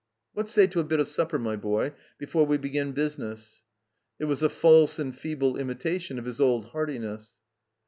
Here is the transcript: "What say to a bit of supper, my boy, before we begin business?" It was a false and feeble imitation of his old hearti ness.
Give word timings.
"What 0.33 0.49
say 0.49 0.65
to 0.65 0.79
a 0.79 0.83
bit 0.83 0.99
of 0.99 1.07
supper, 1.07 1.37
my 1.37 1.55
boy, 1.55 1.93
before 2.17 2.43
we 2.47 2.57
begin 2.57 2.91
business?" 2.91 3.61
It 4.17 4.25
was 4.25 4.41
a 4.41 4.49
false 4.49 4.97
and 4.97 5.15
feeble 5.15 5.57
imitation 5.59 6.17
of 6.17 6.25
his 6.25 6.39
old 6.39 6.71
hearti 6.71 6.99
ness. 6.99 7.33